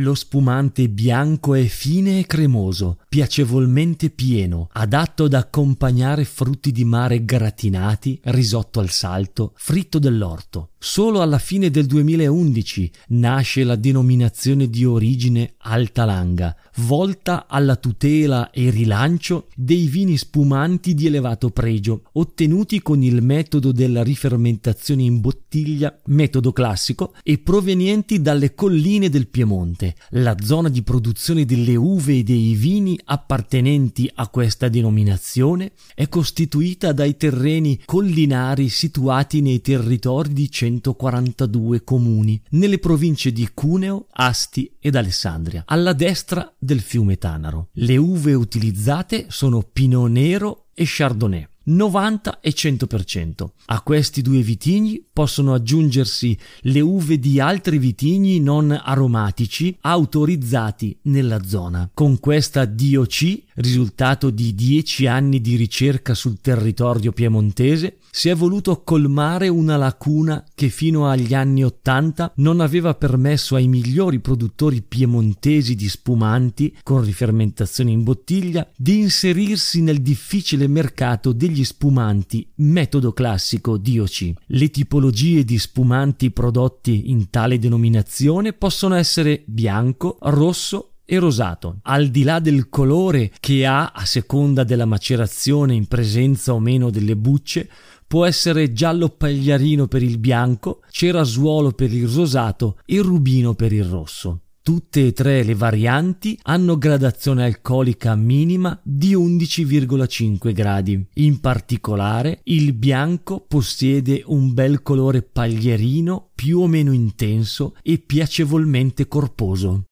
Lo 0.00 0.14
spumante 0.14 0.88
bianco 0.88 1.54
è 1.54 1.64
fine 1.66 2.20
e 2.20 2.26
cremoso, 2.26 3.00
piacevolmente 3.06 4.08
pieno, 4.08 4.70
adatto 4.72 5.24
ad 5.24 5.34
accompagnare 5.34 6.24
frutti 6.24 6.72
di 6.72 6.86
mare 6.86 7.22
gratinati, 7.26 8.18
risotto 8.24 8.80
al 8.80 8.88
salto, 8.88 9.52
fritto 9.56 9.98
dell'orto. 9.98 10.70
Solo 10.82 11.20
alla 11.20 11.38
fine 11.38 11.68
del 11.68 11.84
2011 11.84 12.90
nasce 13.08 13.64
la 13.64 13.76
denominazione 13.76 14.70
di 14.70 14.86
origine 14.86 15.56
Alta 15.58 16.06
Langa, 16.06 16.56
volta 16.76 17.46
alla 17.46 17.76
tutela 17.76 18.50
e 18.50 18.70
rilancio 18.70 19.48
dei 19.54 19.88
vini 19.88 20.16
spumanti 20.16 20.94
di 20.94 21.06
elevato 21.06 21.50
pregio, 21.50 22.04
ottenuti 22.12 22.80
con 22.80 23.02
il 23.02 23.20
metodo 23.20 23.72
della 23.72 24.02
rifermentazione 24.02 25.02
in 25.02 25.20
bottiglia, 25.20 26.00
metodo 26.06 26.50
classico, 26.52 27.12
e 27.22 27.36
provenienti 27.36 28.22
dalle 28.22 28.54
colline 28.54 29.10
del 29.10 29.28
Piemonte, 29.28 29.89
la 30.10 30.36
zona 30.42 30.68
di 30.68 30.82
produzione 30.82 31.44
delle 31.44 31.76
uve 31.76 32.18
e 32.18 32.22
dei 32.22 32.54
vini 32.54 32.98
appartenenti 33.04 34.10
a 34.14 34.28
questa 34.28 34.68
denominazione 34.68 35.72
è 35.94 36.08
costituita 36.08 36.92
dai 36.92 37.16
terreni 37.16 37.80
collinari 37.84 38.68
situati 38.68 39.40
nei 39.40 39.60
territori 39.60 40.32
di 40.32 40.50
142 40.50 41.82
comuni, 41.84 42.40
nelle 42.50 42.78
province 42.78 43.32
di 43.32 43.48
Cuneo, 43.52 44.06
Asti 44.10 44.70
ed 44.78 44.94
Alessandria, 44.94 45.64
alla 45.66 45.92
destra 45.92 46.52
del 46.58 46.80
fiume 46.80 47.16
Tanaro. 47.18 47.68
Le 47.72 47.96
uve 47.96 48.34
utilizzate 48.34 49.26
sono 49.28 49.62
Pinot 49.62 50.10
Nero 50.10 50.66
e 50.74 50.84
Chardonnay. 50.86 51.49
90 51.70 52.40
e 52.40 52.50
100%. 52.50 53.48
A 53.66 53.80
questi 53.82 54.22
due 54.22 54.40
vitigni 54.40 55.04
possono 55.12 55.54
aggiungersi 55.54 56.36
le 56.62 56.80
uve 56.80 57.18
di 57.18 57.38
altri 57.38 57.78
vitigni 57.78 58.40
non 58.40 58.70
aromatici 58.70 59.76
autorizzati 59.80 60.98
nella 61.02 61.44
zona. 61.44 61.88
Con 61.94 62.18
questa 62.18 62.64
DOC, 62.64 63.42
risultato 63.60 64.30
di 64.30 64.54
10 64.54 65.06
anni 65.06 65.40
di 65.40 65.56
ricerca 65.56 66.14
sul 66.14 66.40
territorio 66.40 67.12
piemontese, 67.12 67.98
si 68.10 68.28
è 68.28 68.34
voluto 68.34 68.82
colmare 68.82 69.48
una 69.48 69.76
lacuna 69.76 70.44
che 70.54 70.68
fino 70.68 71.08
agli 71.08 71.32
anni 71.32 71.62
Ottanta 71.62 72.32
non 72.36 72.60
aveva 72.60 72.94
permesso 72.94 73.54
ai 73.54 73.68
migliori 73.68 74.18
produttori 74.18 74.82
piemontesi 74.82 75.74
di 75.74 75.88
spumanti 75.88 76.76
con 76.82 77.04
rifermentazione 77.04 77.92
in 77.92 78.02
bottiglia 78.02 78.68
di 78.76 78.98
inserirsi 78.98 79.80
nel 79.82 80.00
difficile 80.02 80.66
mercato 80.66 81.32
degli 81.32 81.64
spumanti 81.64 82.48
metodo 82.56 83.12
classico 83.12 83.76
DOC. 83.76 84.32
Le 84.46 84.70
tipologie 84.70 85.44
di 85.44 85.58
spumanti 85.58 86.30
prodotti 86.30 87.10
in 87.10 87.30
tale 87.30 87.58
denominazione 87.58 88.52
possono 88.52 88.96
essere 88.96 89.42
bianco, 89.46 90.18
rosso 90.22 90.89
e 91.12 91.18
rosato. 91.18 91.80
Al 91.82 92.06
di 92.06 92.22
là 92.22 92.38
del 92.38 92.68
colore 92.68 93.32
che 93.40 93.66
ha 93.66 93.90
a 93.92 94.04
seconda 94.04 94.62
della 94.62 94.84
macerazione 94.84 95.74
in 95.74 95.88
presenza 95.88 96.54
o 96.54 96.60
meno 96.60 96.88
delle 96.88 97.16
bucce, 97.16 97.68
può 98.06 98.24
essere 98.24 98.72
giallo 98.72 99.08
pagliarino 99.08 99.88
per 99.88 100.04
il 100.04 100.18
bianco, 100.18 100.82
cerasuolo 100.88 101.72
per 101.72 101.92
il 101.92 102.06
rosato 102.06 102.78
e 102.86 103.00
rubino 103.00 103.54
per 103.54 103.72
il 103.72 103.82
rosso. 103.82 104.42
Tutte 104.62 105.06
e 105.06 105.12
tre 105.12 105.42
le 105.42 105.56
varianti 105.56 106.38
hanno 106.42 106.78
gradazione 106.78 107.44
alcolica 107.44 108.14
minima 108.14 108.78
di 108.80 109.16
11,5 109.16 110.52
gradi. 110.52 111.04
In 111.14 111.40
particolare, 111.40 112.40
il 112.44 112.72
bianco 112.72 113.44
possiede 113.48 114.22
un 114.26 114.54
bel 114.54 114.82
colore 114.82 115.22
paglierino 115.22 116.28
più 116.36 116.60
o 116.60 116.68
meno 116.68 116.92
intenso 116.92 117.74
e 117.82 117.98
piacevolmente 117.98 119.08
corposo. 119.08 119.86